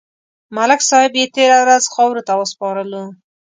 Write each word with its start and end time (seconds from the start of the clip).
ملک 0.55 0.79
صاحب 0.89 1.13
یې 1.19 1.25
تېره 1.35 1.57
ورځ 1.63 1.83
خاورو 1.93 2.25
ته 2.27 2.33
وسپارلو. 2.41 3.03